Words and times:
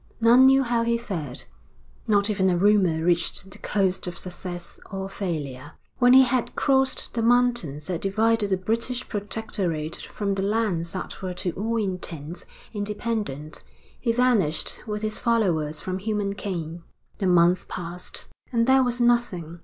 None 0.19 0.47
knew 0.47 0.63
how 0.63 0.81
he 0.81 0.97
fared. 0.97 1.43
Not 2.07 2.27
even 2.27 2.49
a 2.49 2.57
rumour 2.57 3.05
reached 3.05 3.51
the 3.51 3.59
coast 3.59 4.07
of 4.07 4.17
success 4.17 4.79
or 4.91 5.07
failure. 5.11 5.73
When 5.99 6.13
he 6.13 6.23
had 6.23 6.55
crossed 6.55 7.13
the 7.13 7.21
mountains 7.21 7.85
that 7.85 8.01
divided 8.01 8.49
the 8.49 8.57
British 8.57 9.07
protectorate 9.07 9.95
from 9.97 10.33
the 10.33 10.41
lands 10.41 10.93
that 10.93 11.21
were 11.21 11.35
to 11.35 11.51
all 11.51 11.77
intents 11.77 12.47
independent, 12.73 13.63
he 13.99 14.11
vanished 14.11 14.81
with 14.87 15.03
his 15.03 15.19
followers 15.19 15.81
from 15.81 15.99
human 15.99 16.33
ken. 16.33 16.81
The 17.19 17.27
months 17.27 17.67
passed, 17.69 18.27
and 18.51 18.65
there 18.65 18.81
was 18.81 18.99
nothing. 18.99 19.59